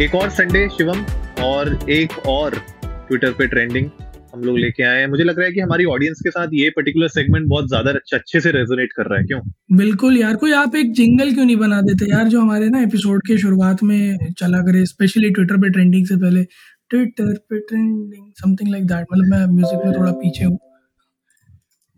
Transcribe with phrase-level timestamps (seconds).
[0.00, 0.98] एक और संडे शिवम
[1.42, 3.86] और एक और ट्विटर पे ट्रेंडिंग
[4.34, 6.68] हम लोग लेके आए हैं। मुझे लग रहा है कि हमारी ऑडियंस के साथ ये
[6.70, 9.40] पर्टिकुलर सेगमेंट बहुत ज़्यादा अच्छे से रेजोनेट कर रहा है। क्यों?
[9.76, 12.10] बिल्कुल यार कोई आप एक जिंगल क्यों नहीं बना देते?
[12.10, 16.16] यार जो हमारे ना एपिसोड के शुरुआत में चला करे स्पेशली ट्विटर पे ट्रेंडिंग से
[16.16, 16.42] पहले।
[16.90, 20.58] ट्विटर पे ट्रेंडिंग समथिंग लाइक दैट मतलब मैं म्यूज़िक में थोड़ा पीछे हूँ।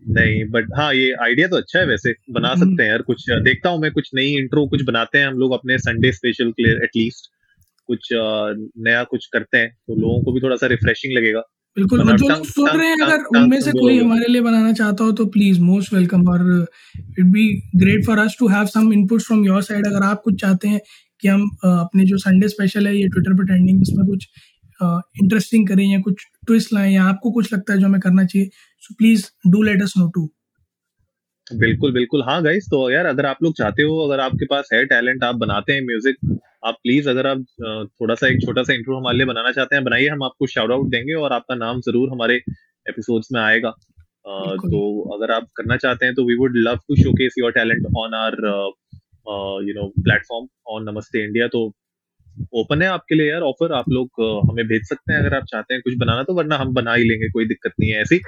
[0.03, 3.25] नहीं बट हाँ ये आइडिया तो अच्छा है वैसे। बना हम्म। सकते हैं यार कुछ
[3.43, 6.63] देखता हूँ मैं कुछ नई इंट्रो कुछ बनाते हैं हम लोग अपने संडे स्पेशल के
[6.63, 7.29] लिए एटलीस्ट
[7.89, 11.41] कुछ नया कुछ करते हैं तो लोगों को भी थोड़ा सा रिफ्रेशिंग लगेगा।
[11.77, 15.03] बिल्कुल और जो लोग सुन रहे हैं अगर उनमें से कोई हमारे लिए बनाना चाहता
[15.03, 16.41] हो तो प्लीज़ मोस्ट वेलकम और
[16.95, 17.45] it be
[17.75, 20.79] great for us to have some input from your side अगर आप कुछ चाहते हैं
[21.23, 24.27] कि हम अपने जो संडे स्पेशल है ये ट्विटर पे ट्रेंडिंग इसमें कुछ
[24.79, 28.49] इंटरेस्टिंग करें या कुछ ट्विस्ट लाएँ या आपको कुछ लगता है जो हमें करना चाहिए
[28.83, 30.29] so please do let us know too
[31.47, 34.85] बिल्कुल बिल्कुल। हाँ गाइस तो यार अगर आप लोग चाहते हो अगर आपके पास है
[34.85, 36.17] टैलेंट आप बनाते हैं म्यूज़िक
[36.63, 37.43] आप प्लीज़ अगर आप
[37.91, 40.71] थोड़ा सा एक छोटा सा इंट्रो हमारे लिए बनाना चाहते हैं बनाइए हम आपको शाउट
[40.71, 42.35] आउट देंगे और आपका नाम ज़रूर हमारे
[42.85, 43.69] एपिसोड्स में आएगा।
[44.25, 44.79] तो
[45.15, 48.33] अगर आप करना चाहते हैं तो we would love to showcase your talent on our
[49.67, 51.65] you know platform on Namaste India तो
[52.55, 55.73] ओपन है आपके लिए यार ऑफ़र आप लोग हमें भेज सकते हैं अगर आप चाहते
[55.73, 58.19] हैं कुछ बनाना तो वरना हम बना ही लेंगे कोई दिक्कत नहीं है ऐसी।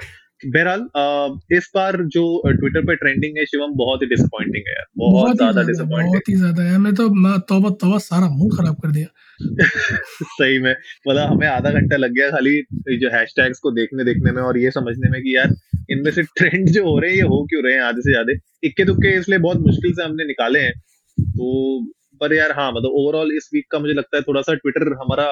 [0.46, 5.36] बहरहाल इस बार जो ट्विटर पे ट्रेंडिंग है शिवम बहुत ही डिसअपॉइंटिंग है यार बहुत
[5.36, 8.76] ज़्यादा ज़्यादा डिसअपॉइंटिंग बहुत ही ज़्यादा है मैं तो मैं तौबा तौबा सारा मुँह खराब
[8.76, 9.06] कर दिया।
[10.22, 12.60] सही में मतलब हमें आधा घंटा लग गया खाली
[12.98, 15.54] जो हैशटैग्स को देखने देखने में और ये समझने में कि यार
[15.90, 18.32] इनमें से ट्रेंड जो हो रहे हैं ये हो क्यों रहे हैं आधे से ज़्यादा?
[18.64, 20.72] इक्के दुक्के इसलिए बहुत मुश्किल से हमने निकाले हैं।
[21.18, 21.84] तो
[22.20, 25.26] पर यार हाँ मतलब ओवरऑल इस वीक का मुझे लगता है थोड़ा सा ट्विटर हमारा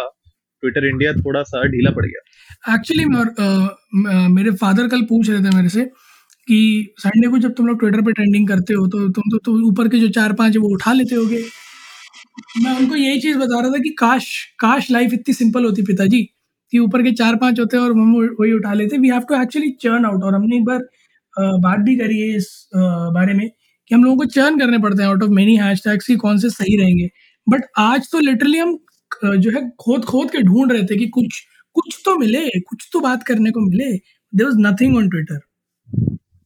[0.62, 3.04] ट्विटर इंडिया थोड़ा सा ढीला पड़ गया। एक्चुअली
[4.30, 5.84] मेरे फादर कल पूछ रहे थे मेरे से
[6.48, 9.68] कि संडे को जब तुम लोग ट्विटर पे ट्रेंडिंग करते हो तो तुम तो, तो
[9.68, 11.42] ऊपर के जो चार पाँच वो उठा लेते होगे?
[12.58, 14.26] मैं उनको यही चीज़ बता रहा था कि काश
[14.60, 16.22] काश लाइफ इतनी सिंपल होती पिताजी
[16.72, 19.70] कि ऊपर के चार पाँच होते और हम वही उठा लेते। We have to actually
[19.82, 20.86] churn out और हमने एक बार
[21.60, 25.08] बात भी करी है इस बारे में कि हम लोगों को चर्न करने पड़ते हैं
[25.10, 27.08] आउट ऑफ़ मेनी हैशटैग्स की कौन से सही रहेंगे।
[27.46, 28.78] बट आज तो लिटरली हम
[29.24, 31.40] जो है खोद खोद के ढूंढ रहे थे कि कुछ
[31.76, 33.92] कुछ तो मिले कुछ तो बात करने को मिले।
[34.32, 35.38] There was nothing on Twitter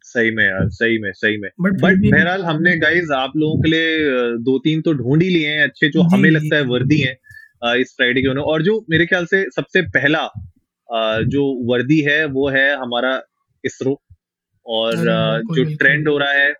[0.05, 3.71] सही में यार सही में सही में। बट बट बहरहाल हमने गाइज़ आप लोगों के
[3.71, 7.75] लिए दो तीन तो ढूंढ ही लिए हैं अच्छे जो हमें लगता है वर्दी हैं
[7.75, 10.29] इस फ्राइडे के उन्होंने और जो मेरे ख्याल से सबसे पहला
[11.27, 13.21] जो वर्दी है वो है हमारा
[13.65, 14.01] इसरो।
[14.67, 14.97] और
[15.51, 16.51] जो ट्रेंड हो रहा है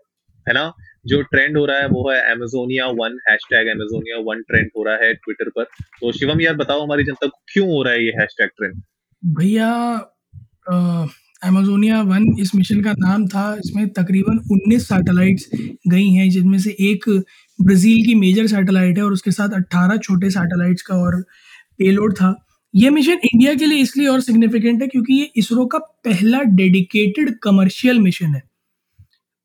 [0.47, 0.65] है ना?
[1.07, 4.95] जो ट्रेंड हो रहा है वो है Amazonia one hashtag Amazonia one trend हो रहा
[4.97, 5.65] है ट्विटर पर।
[6.01, 8.83] तो शिवम यार बताओ हमारी जनता को क्यों हो रहा है ये हैशटैग ट्रेंड
[9.23, 9.71] भैया
[11.43, 15.49] अमेजोनिया वन इस मिशन का नाम था। इसमें तकरीबन 19 सैटेलाइट्स
[15.89, 17.09] गई हैं, जिनमें से एक
[17.59, 21.21] ब्राज़ील की मेजर सैटेलाइट है और उसके साथ 18 छोटे सैटेलाइट्स का और
[21.79, 22.35] पेलोड था।
[22.75, 27.35] ये मिशन इंडिया के लिए इसलिए और सिग्निफिकेंट है क्योंकि ये इसरो का पहला डेडिकेटेड
[27.43, 28.43] कमर्शियल मिशन है।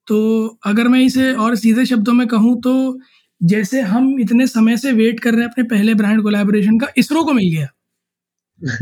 [0.09, 0.17] तो
[0.65, 2.99] अगर मैं इसे और सीधे शब्दों में कहूँ तो
[3.41, 7.23] जैसे हम इतने समय से वेट कर रहे हैं अपने पहले ब्रांड कोलैबोरेशन का इसरो
[7.23, 7.67] को मिल गया।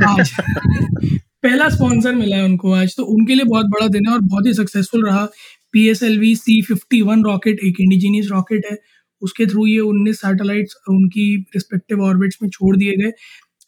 [0.09, 0.31] आज।
[1.43, 4.45] पहला स्पॉन्सर मिला है उनको आज तो उनके लिए बहुत बड़ा दिन है और बहुत
[4.45, 5.25] ही सक्सेसफुल रहा।
[5.73, 8.77] P S L V C fifty one rocket एक इंडिजीनियस रॉकेट है।
[9.21, 13.11] उसके थ्रू ये उन्नीस सैटेलाइट्स उनकी रिस्पेक्टिव ऑर्बिट्स में छोड़ दिए गए।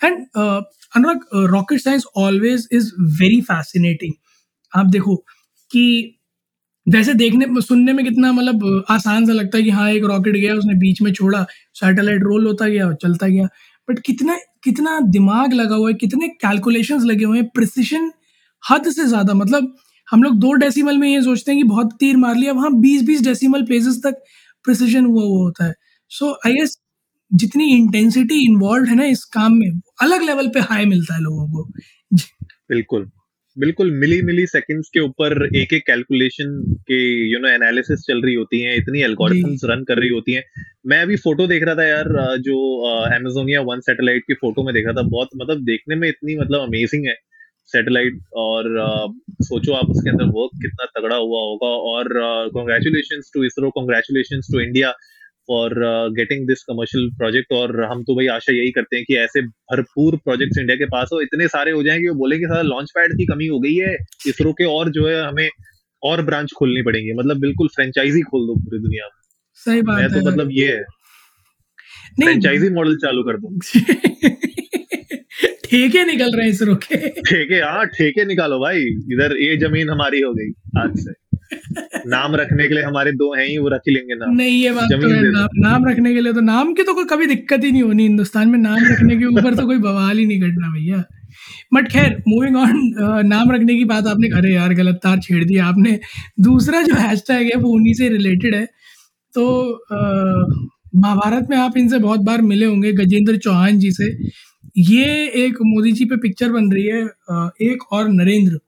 [0.01, 2.91] And Anurag rocket science always is
[3.21, 4.13] very fascinating
[4.73, 5.15] आप देखो
[5.71, 6.15] कि
[6.87, 10.53] जैसे देखने, सुनने में कितना मतलब आसान सा लगता है कि हाँ एक रॉकेट गया,
[10.55, 11.45] उसने बीच में छोड़ा,
[11.75, 13.47] सैटेलाइट रोल होता गया चलता गया।
[13.87, 18.11] बट कितना कितना दिमाग लगा हुआ है, कितने कैलकुलेशंस लगे हुए हैं प्रिसिशन
[18.63, 19.75] हद से ज़्यादा। मतलब
[20.07, 23.03] हम लोग दो डेसिमल में ये सोचते हैं कि बहुत तीर मार लिया, वहाँ बीस
[23.03, 24.21] बीस डेसिमल प्लेसेस तक
[24.65, 25.73] प्रिसिशन हुआ हुआ होता है।
[26.11, 26.77] सो आई गेस
[27.31, 29.69] जितनी इंटेंसिटी इन्वॉल्व है ना इस काम में
[30.01, 31.63] अलग लेवल पे हाई मिलता है लोगों को।
[32.69, 33.09] बिल्कुल।
[33.59, 36.51] बिल्कुल मिली मिली सेकंड्स के ऊपर एक एक कैलकुलेशन
[36.87, 36.99] के
[37.31, 40.43] यू नो एनालिसिस चल रही होती हैं इतनी एल्गोरिथम्स रन कर रही होती हैं।
[40.87, 42.09] मैं अभी फ़ोटो देख रहा था यार
[42.39, 42.57] जो
[42.91, 47.05] अमेजोनिया वन सैटेलाइट की फ़ोटो में देखा था बहुत मतलब देखने में इतनी मतलब अमेजिंग
[47.07, 47.15] है
[47.69, 49.07] सैटेलाइट और अ,
[49.41, 52.09] सोचो आप उसके अंदर वर्क कितना तगड़ा हुआ होगा और
[52.53, 54.93] congratulation to ISRO congratulation to India
[55.49, 55.73] for
[56.09, 60.15] getting this commercial project और हम तो भाई आशा यही करते हैं कि ऐसे भरपूर
[60.15, 63.13] प्रोजेक्ट्स इंडिया के पास हो। इतने सारे हो जाएँगे वो बोले कि सारा लॉन्च पैड
[63.13, 63.97] की कमी हो गई है
[64.27, 65.49] इसरो के और जो है हमें
[66.03, 69.21] और ब्रांच खोलनी पड़ेंगी। मतलब बिल्कुल फ्रेंचाइजी खोल दो पूरी दुनिया में।
[69.53, 70.83] सही बात मैं तो मतलब ये है।
[72.23, 73.59] फ्रेंचाइजी मॉडल चालू कर दो।
[75.65, 78.79] ठेके निकल रहे हैं इसरो के। ठेके हाँ ठेके निकालो भाई।
[79.13, 81.28] इधर ये ज़मीन हमारी हो गई आज से।
[82.07, 84.71] नाम रखने के लिए हमारे दो हैं ही वो रख ही लेंगे नाम। नहीं ये
[84.71, 87.63] बात तो है। नाम, नाम रखने के लिए तो नाम की तो कोई कभी दिक्कत
[87.63, 90.71] ही नहीं होनी हिंदुस्तान में नाम रखने के ऊपर तो कोई बवाल ही नहीं करना
[90.73, 91.03] भैया।
[91.73, 95.65] बट खैर मूविंग ऑन नाम रखने की बात आपने अरे यार गलत तार छेड़ दिया
[95.65, 95.99] आपने।
[96.41, 98.65] दूसरा जो हैशटैग है वो उन्हीं से रिलेटेड है।
[99.33, 99.45] तो
[100.95, 104.07] महाभारत में आप इनसे बहुत बार मिले होंगे गजेंद्र चौहान जी से।
[104.77, 105.05] ये
[105.37, 107.01] एक मोदी जी पे पिक्चर बन रही है
[107.71, 108.59] एक और नरेंद्र।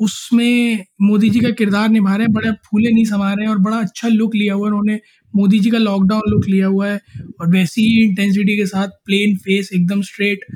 [0.00, 3.58] उसमें मोदी जी का किरदार निभा रहे हैं बड़े फूले नहीं समा रहे हैं और
[3.58, 4.98] बड़ा अच्छा लुक लिया हुआ है उन्होंने।
[5.34, 7.00] मोदी जी का लॉकडाउन लुक लिया हुआ है
[7.40, 10.46] और वैसी ही इंटेंसिटी के साथ प्लेन फेस एकदम स्ट्रेट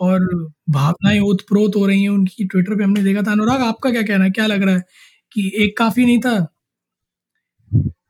[0.00, 0.26] और
[0.70, 4.24] भावनाएँ ओतप्रोत हो रही हैं उनकी। ट्विटर पे हमने देखा था। अनुराग आपका क्या कहना
[4.24, 4.30] है?
[4.30, 4.82] क्या लग रहा है
[5.32, 6.36] कि एक काफ़ी नहीं था?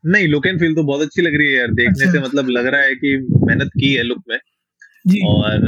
[0.05, 2.49] नहीं लुक एंड फील तो बहुत अच्छी लग रही है यार। देखने अच्छा। से मतलब
[2.49, 4.37] लग रहा है कि मेहनत की है लुक में।
[5.05, 5.67] जी। और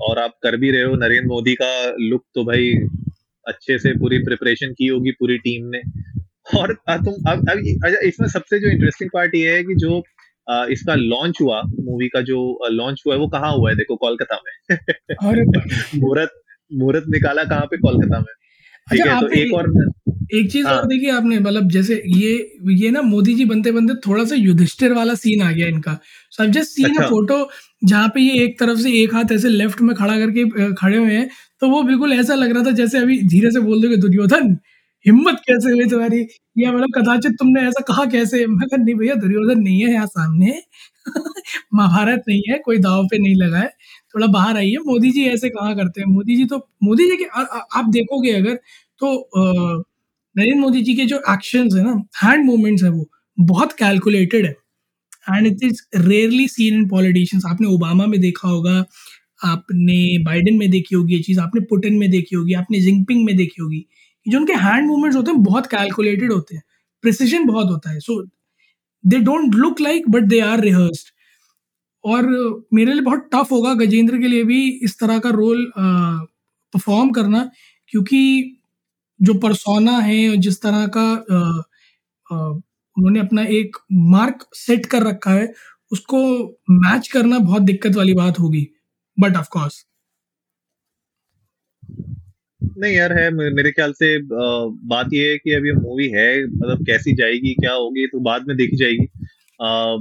[0.00, 1.70] और आप कर भी रहे हो। नरेंद्र मोदी का
[2.00, 2.72] लुक तो भाई
[3.48, 5.82] अच्छे से पूरी प्रिपरेशन की होगी पूरी टीम ने।
[6.58, 10.02] और तुम अब अब अच्छा, इसमें सबसे जो इंटरेस्टिंग पार्ट ये है कि जो
[10.46, 12.38] अ, इसका लॉन्च हुआ मूवी का जो
[12.72, 13.76] लॉन्च हुआ है वो कहाँ हुआ है?
[13.76, 14.76] देखो कोलकाता में।
[15.96, 16.30] मुहूर्त
[16.70, 17.76] मुहूर्त निकाला कहाँ पे?
[17.78, 18.32] कोलकाता में।
[18.86, 19.66] ठीक अच्छा है तो एक और
[20.34, 21.38] एक चीज़ हाँ। और देखी आपने?
[21.38, 22.32] मतलब जैसे ये
[22.74, 25.98] ये ना मोदी जी बनते बनते थोड़ा सा युधिष्ठिर वाला सीन आ गया इनका।
[26.32, 27.08] So I just seen a.
[27.08, 27.38] Photo
[27.84, 31.14] जहाँ पे ये एक तरफ़ से एक हाथ ऐसे लेफ़्ट में खड़ा करके खड़े हुए
[31.14, 31.28] हैं।
[31.62, 34.56] तो वो बिल्कुल ऐसा लग रहा था जैसे अभी धीरे से बोल दोगे दुर्योधन
[35.06, 36.20] हिम्मत कैसे हुई तुम्हारी?
[36.56, 38.46] या मतलब कदाचित तुमने ऐसा कहा कैसे?
[38.46, 40.54] मैं कहा नहीं भैया दुर्योधन नहीं है यहाँ सामने।
[41.74, 43.68] महाभारत नहीं है कोई दाव पे नहीं लगा है।
[44.14, 47.24] थोड़ा बाहर आइए मोदी जी ऐसे कहा करते हैं। मोदी जी तो मोदी जी के
[47.26, 48.54] आ, आ, आप देखोगे अगर
[49.00, 49.12] तो
[50.36, 53.06] नरेंद्र मोदी जी के जो एक्शंस है ना हैंड मूवमेंट्स है वो
[53.38, 54.54] बहुत कैलकुलेटेड है।
[55.30, 58.84] And it is rarely seen in politicians आपने ओबामा में देखा होगा
[59.40, 63.36] आपने बाइडेन में देखी होगी, ये चीज़ आपने पुटिन में देखी होगी, आपने जिंगपिंग में
[63.36, 63.84] देखी होगी
[64.26, 66.62] जो उनके हैंड मूवमेंट्स होते हैं, बहुत कैलकुलेटेड होते हैं
[67.04, 68.22] प्रिसिजन बहुत होता है so
[69.04, 71.12] they don't look like but they are rehearsed
[72.04, 72.26] और
[72.74, 77.50] मेरे लिए बहुत टफ होगा गजेंद्र के लिए भी इस तरह का रोल परफॉर्म करना,
[77.92, 78.20] क्योंकि
[79.20, 81.10] जो परसोना है और जिस तरह का
[82.30, 85.52] उन्होंने अपना एक मार्क सेट कर रखा है,
[85.92, 86.20] उसको
[86.72, 88.66] मैच करना बहुत दिक्कत वाली बात होगी।
[89.20, 89.84] बट ऑफ़ कोर्स
[92.78, 94.08] नहीं यार है मेरे ख्याल से
[94.88, 98.56] बात ये है कि अभी मूवी है मतलब कैसी जाएगी क्या होगी तो बाद में
[98.56, 99.06] देखी जाएगी।
[99.60, 99.96] आ,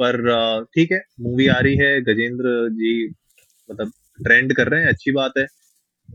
[0.00, 2.92] पर ठीक है मूवी आ रही है गजेंद्र जी
[3.70, 3.92] मतलब
[4.24, 5.46] ट्रेंड कर रहे हैं अच्छी बात है।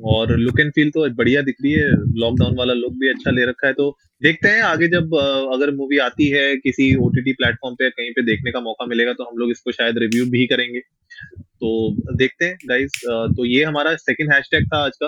[0.05, 1.89] और लुक एंड फील तो बढ़िया दिख रही है।
[2.19, 3.89] लॉकडाउन वाला लुक भी अच्छा ले रखा है। तो
[4.21, 5.15] देखते हैं आगे जब
[5.53, 9.23] अगर मूवी आती है किसी ओटीटी प्लेटफॉर्म पे कहीं पे देखने का मौका मिलेगा तो
[9.23, 14.33] हम लोग इसको शायद रिव्यू भी करेंगे। तो देखते हैं गाइस तो ये हमारा सेकंड
[14.33, 15.07] हैशटैग था आज का।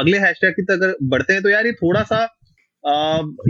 [0.00, 2.22] अगले हैशटैग की अगर बढ़ते हैं तो यार ये थोड़ा सा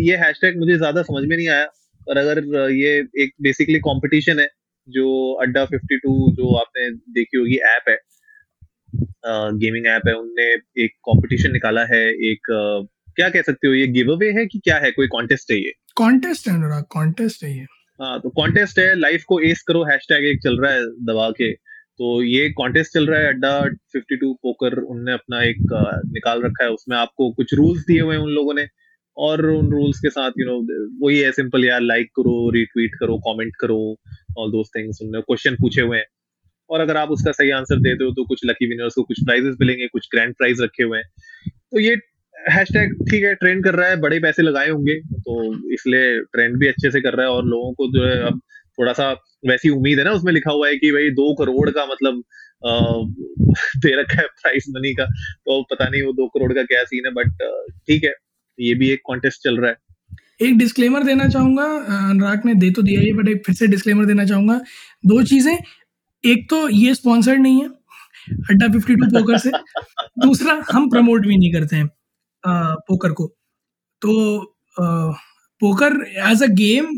[0.01, 1.67] ये हैशटैग मुझे ज़्यादा समझ में नहीं आया।
[2.07, 2.39] पर अगर
[2.73, 4.49] ये एक बेसिकली कंपटीशन है,
[4.89, 7.97] जो अड्डा 52 जो आपने देखी होगी ऐप है
[9.25, 10.45] गेमिंग ऐप है उनने
[10.85, 12.53] एक कंपटीशन निकाला है एक
[13.17, 14.91] क्या कह सकते हो ये गिव अवे है कि क्या है?
[14.91, 15.73] कोई कॉन्टेस्ट है ये?
[15.97, 17.67] कॉन्टेस्ट है अनुराग कॉन्टेस्ट है ये।
[18.01, 21.53] हाँ तो कॉन्टेस्ट है लाइफ को एस करो हैशटैग एक चल रहा है दबा के।
[21.53, 23.51] तो ये कॉन्टेस्ट चल रहा है अड्डा
[23.97, 25.59] 52 पोकर उनने अपना एक
[26.13, 28.67] निकाल रखा है उसमें आपको कुछ रूल्स दिए हुए हैं उन लोगों ने।
[29.17, 30.57] और उन रूल्स के साथ यू नो
[31.05, 33.79] वही है सिंपल यार लाइक करो रीट्वीट करो कमेंट करो
[34.39, 36.07] ऑल दोस थिंग्स उनने क्वेश्चन पूछे हुए हैं।
[36.71, 39.57] और अगर आप उसका सही आंसर देते हो तो कुछ लकी विनर्स को कुछ प्राइजेस
[39.61, 41.97] मिलेंगे, कुछ ग्रैंड प्राइज रखे हुए हैं। तो ये
[42.35, 46.69] हैशटैग ठीक है ट्रेंड कर रहा है, बड़े पैसे लगाए होंगे तो इसलिए ट्रेंड भी
[46.69, 48.41] अच्छे से कर रहा है और लोगों को जो है अब
[48.79, 49.11] थोड़ा सा
[49.49, 52.23] वैसी उम्मीद है ना, उसमें लिखा हुआ है कि भाई दो करोड़ का मतलब
[53.83, 57.07] दे रखा है प्राइस मनी का। तो पता नहीं वो दो करोड़ का क्या सीन
[57.07, 57.43] है बट
[57.89, 58.13] ठीक है,
[58.59, 59.77] ये भी एक कॉन्टेस्ट चल रहा है।
[60.43, 61.65] एक डिस्क्लेमर देना चाहूँगा
[62.01, 64.61] अनुराग ने दे तो दिया ही बट एक फिर से डिस्क्लेमर देना चाहूँगा।
[65.05, 65.57] दो चीज़ें
[66.25, 67.69] एक तो ये स्पॉन्सर्ड नहीं है
[68.51, 69.51] अड्डा 52 पोकर से।
[70.27, 73.27] दूसरा हम प्रमोट भी नहीं करते हैं अ, पोकर को।
[74.03, 74.39] तो
[74.77, 74.85] अ,
[75.63, 75.95] पोकर
[76.31, 76.89] एज अ गेम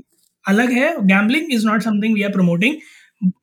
[0.44, 2.76] अलग है gambling is not something we are promoting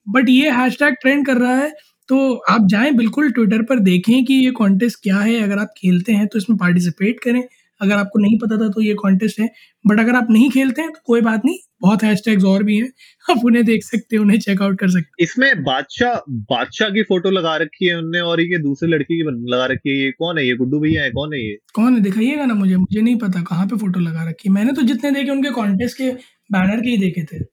[0.10, 1.72] but ये हैशटैग ट्रेंड कर रहा है।
[2.10, 2.18] तो
[2.52, 6.28] आप जाएँ बिल्कुल ट्विटर पर देखें कि ये कॉन्टेस्ट क्या है। अगर आप खेलते हैं
[6.28, 7.44] तो इसमें पार्टिसिपेट करें।
[7.82, 9.50] अगर आपको नहीं पता था तो ये कॉन्टेस्ट है।
[9.86, 12.90] बट अगर आप नहीं खेलते हैं तो कोई बात नहीं बहुत हैशटैग्स और भी हैं।
[13.26, 16.16] आप उन्हें देख सकते हैं उन्हें चेकआउट कर सकते हैं। इसमें बादशाह
[16.50, 19.96] बादशाह की फ़ोटो लगा रखी है उनने और ये दूसरी लड़की की लगा रखी है।
[19.98, 20.46] ये कौन है?
[20.48, 21.58] ये गुड्डू भैया है कौन है ये?
[21.74, 22.02] कौन है?
[22.02, 25.12] दिखाइएगा ना मुझे मुझे नहीं पता कहाँ पे फ़ोटो लगा रखी है। मैंने तो जितने
[25.12, 26.12] देखे उनके कॉन्टेस्ट के
[26.50, 27.44] बैनर के ही देखे थे।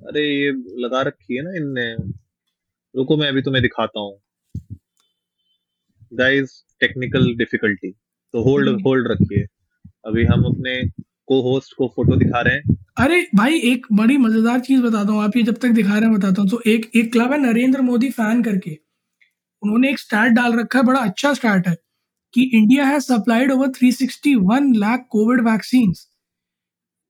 [0.00, 0.50] अरे ये
[0.82, 1.92] लगा रखी है ना इनने।
[2.94, 4.18] रुको मैं अभी तुम्हें दिखाता हूँ।
[6.12, 7.90] गाइस टेक्निकल डिफिकल्टी
[8.34, 9.44] तो होल्ड हम्म। होल्ड रखिए।
[10.06, 10.74] अभी हम अपने
[11.28, 15.22] को होस्ट को फ़ोटो दिखा रहे हैं। अरे भाई एक बड़ी मज़ेदार चीज़ बताता हूँ
[15.22, 17.80] आप ये जब तक दिखा रहे हैं बताता हूँ। तो एक एक क्लब है नरेंद्र
[17.82, 18.78] मोदी फ़ैन करके।
[19.62, 21.76] उन्होंने एक स्टार्ट डाल रखा है बड़ा अच्छा स्टार्ट है
[22.34, 25.92] कि India has supplied over 361 lakh COVID vaccine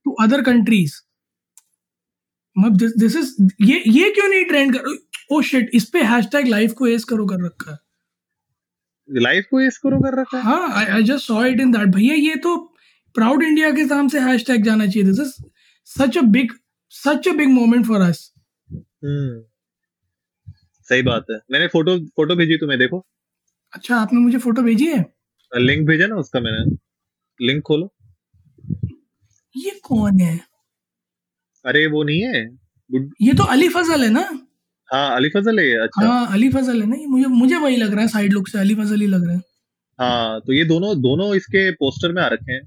[0.06, 0.94] to other countries
[2.56, 4.96] this is ये ये क्यों नहीं ट्रेंड कर
[5.32, 7.78] ओ शिट इस पे हैशटैग लाइफ को एस करो कर रखा है।
[9.10, 11.88] लाइव को इस करो कर रखा है। हाँ I I just saw it in that
[11.88, 12.56] भैया ये तो
[13.14, 15.32] प्राउड इंडिया के नाम से हैशटैग जाना चाहिए this is
[15.84, 16.52] such a big
[16.88, 18.32] such a big moment for us
[18.72, 19.44] hmm.
[20.88, 23.06] सही बात है। मैंने फ़ोटो फ़ोटो भेजी तुम्हें देखो।
[23.72, 25.04] अच्छा आपने मुझे फ़ोटो भेजी है?
[25.52, 26.76] लिंक भेजा ना उसका मैंने।
[27.40, 27.92] लिंक खोलो।
[29.56, 30.40] ये कौन है?
[31.64, 32.42] अरे वो नहीं है।
[33.22, 34.49] ये तो अली फजल है ना?
[34.90, 38.02] हाँ अली फजल है अच्छा। हाँ अली फजल है ना मुझे मुझे वही लग रहा
[38.02, 39.42] है साइड लुक से अली फजल ही लग रहा है।
[39.98, 42.60] हाँ तो ये दोनों दोनों इसके पोस्टर में आ रखे हैं।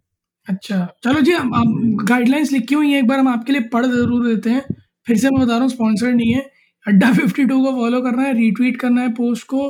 [0.47, 3.85] अच्छा चलो जी हम, हम गाइडलाइंस लिखी हुई है एक बार हम आपके लिए पढ़
[3.85, 4.63] ज़रूर देते हैं।
[5.07, 6.41] फिर से मैं बता रहा हूँ स्पॉन्सर नहीं है।
[6.85, 9.67] अड्डा फिफ्टी टू को फॉलो करना है रीट्वीट करना है पोस्ट को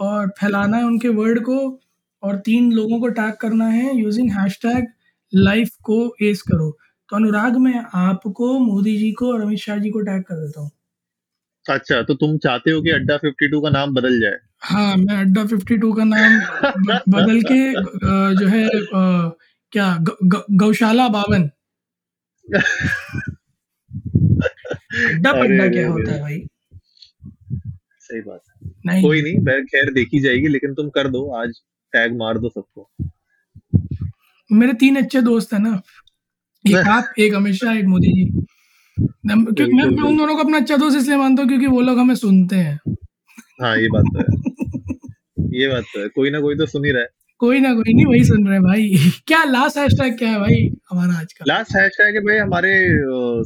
[0.00, 1.58] और फैलाना है उनके वर्ड को
[2.22, 4.86] और तीन लोगों को टैग करना है यूजिंग हैश टैग
[5.32, 6.70] लाइफ को एस करो।
[7.10, 10.60] तो अनुराग मैं आपको मोदी जी को और अमित शाह जी को टैग कर देता
[10.60, 10.70] हूँ।
[11.68, 14.38] अच्छा तो तुम चाहते हो कि अड्डा 52 का नाम बदल जाए?
[14.62, 16.38] हाँ मैं अड्डा फिफ्टी टू का नाम
[17.08, 17.58] बदल के
[18.34, 18.68] जो है
[19.72, 21.42] क्या ग, ग, गौशाला बावन।
[25.08, 26.38] अड्डा पड्डा क्या होता है भाई?
[28.00, 31.60] सही बात है। नहीं। कोई नहीं मैं खैर देखी जाएगी लेकिन तुम कर दो आज
[31.92, 32.90] टैग मार दो सबको।
[34.50, 35.80] मेरे तीन अच्छे दोस्त है ना।
[36.64, 38.24] एक आप एक अमित शाह एक मोदी जी।
[39.00, 41.98] क्योंकि मैं मैं उन दोनों को अपना अच्छा दोस्त इसलिए मानता हूँ क्योंकि वो लोग
[41.98, 42.80] हमें सुनते हैं।
[43.62, 44.58] हाँ ये बात तो है।
[45.60, 47.94] ये बात तो है। कोई ना कोई तो सुन ही रहा है। कोई ना कोई
[47.94, 48.90] नहीं वही सुन रहे भाई।
[49.26, 51.44] क्या लास्ट हैशटैग क्या है भाई हमारा आज का?
[51.48, 52.88] लास्ट हैशटैग है भाई हमारे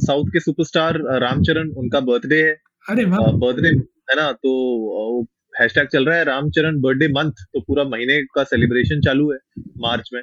[0.05, 2.57] साउथ के सुपरस्टार रामचरण उनका बर्थडे है।
[2.89, 4.31] अरे वाह। बर्थडे है ना?
[4.31, 5.21] तो
[5.61, 10.09] हैशटैग चल रहा है रामचरण बर्थडे मंथ तो पूरा महीने का सेलिब्रेशन चालू है मार्च
[10.13, 10.21] में।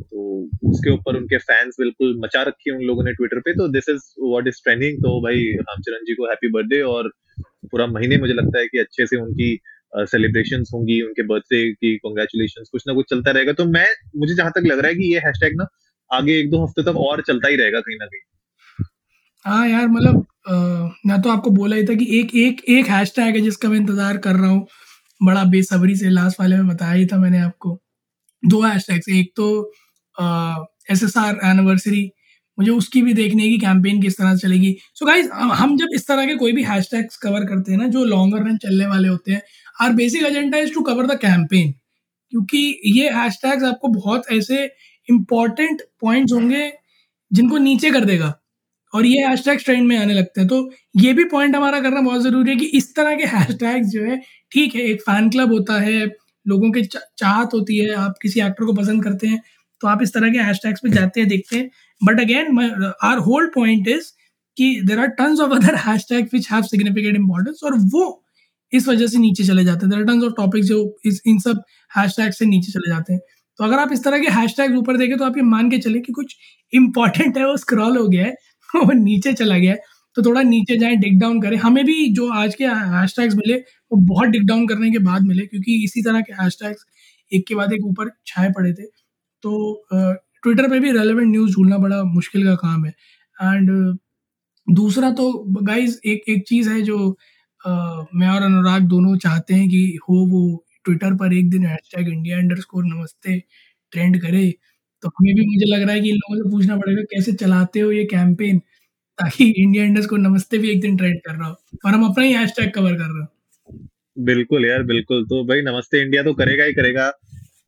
[0.00, 3.88] तो उसके ऊपर उनके फैंस बिल्कुल मचा रखी उन लोगों ने ट्विटर पे तो this
[3.88, 7.10] is what is trending तो भाई रामचरण जी को हैप्पी बर्थडे और
[7.42, 9.58] पूरा महीने मुझे लगता है कि अच्छे से उनकी
[9.92, 14.34] सेलिब्रेशन uh, होंगी उनके बर्थडे की कॉन्ग्रेचुलेशन कुछ ना कुछ चलता रहेगा। तो मैं मुझे
[14.34, 15.66] जहाँ तक लग रहा है कि ये हैशटैग ना
[16.10, 18.84] आगे एक दो हफ़्ते तक और चलता ही रहेगा कहीं ना कहीं।
[19.44, 20.26] हाँ यार मतलब
[21.06, 24.16] मैं तो आपको बोला ही था कि एक एक एक हैशटैग है जिसका मैं इंतज़ार
[24.18, 24.66] कर रहा हूँ।
[25.20, 27.78] बड़ा बेसब्री से लास्ट वाले में बताया ही था मैंने आपको।
[28.42, 29.48] दो हैशटैग्स एक तो
[30.92, 32.10] एस एस आर एनिवर्सरी
[32.58, 35.94] मुझे उसकी भी देखनी कि कैंपेन किस तरह से चलेगी। सो so गाइज़ हम जब
[35.94, 39.08] इस तरह के कोई भी हैशटैग्स कवर करते हैं ना, जो लॉन्गर रन चलने वाले
[39.08, 39.42] होते हैं
[39.80, 41.72] our basic agenda is to cover the campaign
[42.32, 42.58] क्योंकि
[42.88, 44.64] ये हैशटैग्स आपको बहुत ऐसे
[45.08, 46.70] इंपॉर्टेंट पॉइंट्स होंगे
[47.30, 48.32] जिनको नीचे कर देगा,
[48.92, 52.22] और ये हैशटैग ट्रेंड में आने लगते हैं। तो ये भी पॉइंट हमारा करना बहुत
[52.22, 54.20] ज़रूरी है कि इस तरह के हैशटैग्स जो है,
[54.52, 56.04] ठीक है, एक फ़ैन क्लब होता है,
[56.46, 59.42] लोगों के चाहत होती है, आप किसी एक्टर को पसंद करते हैं
[59.80, 61.70] तो आप इस तरह के हैश टैग्स पे जाते हैं, देखते हैं।
[62.00, 62.58] But again
[63.04, 64.10] our whole point is
[64.56, 68.04] कि there are tons of other hashtag which have significant importance और वो
[68.72, 71.38] इस वजह से नीचे चले जाते हैं। There are tons of topic जो इस, इन
[71.40, 73.20] सब हैश टैग से नीचे चले जाते हैं।
[73.58, 76.00] तो अगर आप इस तरह के हैशटैग ऊपर देखें तो आप ये मान के चले
[76.00, 76.36] कि कुछ
[76.72, 78.34] इंपॉर्टेंट है, वो स्क्रॉल हो गया है,
[78.76, 79.78] वो नीचे चला गया है।
[80.16, 83.54] तो थोड़ा नीचे जाएँ डिग डाउन करें। हमें भी जो आज के हैश टैग्स मिले,
[83.56, 86.84] वो बहुत डिग डाउन करने के बाद मिले, क्योंकि इसी तरह के हैशटैग्स
[87.32, 88.84] एक के बाद एक ऊपर छाए पड़े थे।
[89.44, 92.92] तो ट्विटर पे भी रेलेवेंट न्यूज़ ढूंढना बड़ा मुश्किल का काम है।
[93.36, 93.70] एंड
[94.66, 95.32] दूसरा तो
[95.62, 96.98] गाइज़ एक एक चीज़ है जो
[97.60, 100.42] मैं और अनुराग दोनों चाहते हैं कि हो वो
[100.84, 103.38] ट्विटर पर एक दिन हैशटैग इंडिया अंडर स्कोर नमस्ते
[103.92, 104.50] ट्रेंड करे।
[105.02, 107.80] तो हमें भी मुझे लग रहा है कि इन लोगों से पूछना पड़ेगा कैसे चलाते
[107.80, 108.58] हो ये कैंपेन
[109.18, 111.54] ताकि इंडिया अंडर स्कोर नमस्ते भी एक दिन ट्रेंड कर रहा हो।
[111.86, 113.26] और हम अपना ही हैशटैग कवर कर रहे हो।
[114.16, 117.10] बिल्कुल यार, बिल्कुल। तो भाई नमस्ते इंडिया तो करेगा ही करेगा।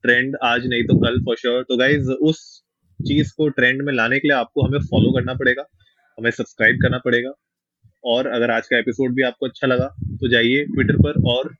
[0.02, 2.62] ट्रेंड आज नहीं तो कल फॉर श्योर तो गाइज़ उस
[3.00, 5.64] चीज़ को ट्रेंड में लाने के लिए आपको हमें फॉलो करना पड़ेगा,
[6.18, 7.32] हमें सब्सक्राइब करना पड़ेगा
[8.04, 11.56] और अगर आज का एपिसोड भी आपको अच्छा लगा तो जाइए ट्विटर पर और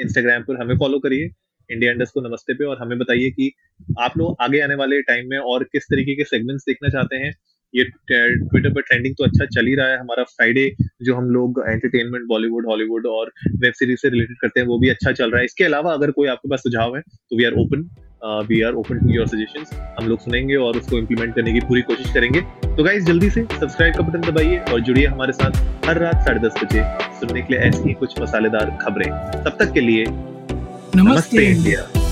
[0.00, 1.30] इंस्टाग्राम पर हमें फॉलो करिए
[1.70, 3.52] इंडिया इंडस्ट को नमस्ते पे और हमें बताइए कि
[4.00, 7.32] आप लोग आगे आने वाले टाइम में और किस तरीके के सेगमेंट्स देखना चाहते हैं
[7.74, 10.68] ये ट्विटर पर ट्रेंडिंग तो अच्छा चल ही रहा है। हमारा फ्राइडे
[11.02, 14.88] जो हम लोग एंटरटेनमेंट बॉलीवुड हॉलीवुड और वेब सीरीज़ से रिलेटेड करते हैं वो भी
[14.88, 17.52] अच्छा चल रहा है। इसके अलावा अगर कोई आपके पास सुझाव है तो we are
[17.60, 17.88] open
[18.48, 21.82] we are open to your suggestions हम लोग सुनेंगे और उसको इम्प्लीमेंट करने की पूरी
[21.82, 25.98] कोशिश करेंगे। तो गाइज़ जल्दी से सब्सक्राइब का बटन दबाइए और जुड़िए हमारे साथ हर
[25.98, 26.84] रात साढ़े दस बजे
[27.20, 29.10] सुनने के लिए ऐसी ही कुछ मसालेदार खबरें।
[29.44, 32.11] तब तक के लिए नमस्ते, नमस्ते इंडिया।